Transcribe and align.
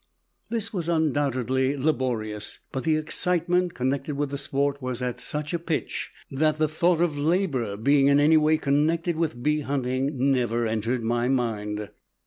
This 0.49 0.73
was 0.73 0.89
undoubtedly 0.89 1.77
laborious, 1.77 2.57
but 2.71 2.85
the 2.85 2.95
excitement 2.97 3.75
connected 3.75 4.17
with 4.17 4.31
the 4.31 4.37
sport 4.39 4.81
was 4.81 4.99
at 4.99 5.19
such 5.19 5.53
a 5.53 5.59
pitch 5.59 6.11
that 6.31 6.57
the 6.57 6.67
thought 6.67 7.01
of 7.01 7.19
labor 7.19 7.77
being 7.77 8.07
in 8.07 8.19
any 8.19 8.35
way 8.37 8.57
connected 8.57 9.15
with 9.15 9.43
bee 9.43 9.59
hunting 9.61 10.31
never 10.31 10.65
entered 10.65 11.03
my 11.03 11.27
mind. 11.27 11.87